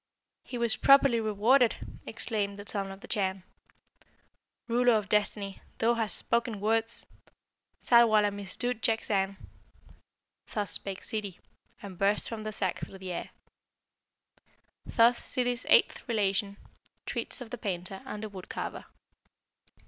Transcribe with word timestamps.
"He 0.43 0.57
was 0.57 0.77
properly 0.77 1.19
rewarded!" 1.21 1.75
exclaimed 2.07 2.57
the 2.57 2.67
Son 2.67 2.89
of 2.91 3.01
the 3.01 3.07
Chan. 3.07 3.43
"Ruler 4.67 4.93
of 4.93 5.07
Destiny, 5.07 5.61
thou 5.77 5.93
hast 5.93 6.17
spoken 6.17 6.59
words! 6.59 7.05
Ssarwala 7.79 8.31
missdood 8.31 8.81
jakzang!" 8.81 9.37
Thus 10.51 10.71
spake 10.71 11.03
Ssidi, 11.03 11.37
and 11.83 11.99
burst 11.99 12.27
from 12.27 12.41
the 12.41 12.51
sack 12.51 12.79
through 12.79 12.97
the 12.97 13.11
air. 13.11 13.29
Thus 14.87 15.19
Ssidi's 15.19 15.67
eighth 15.69 16.09
relation 16.09 16.57
treats 17.05 17.39
of 17.39 17.51
the 17.51 17.59
Painter 17.59 18.01
and 18.03 18.23
the 18.23 18.29
Wood 18.29 18.49
carver. 18.49 18.85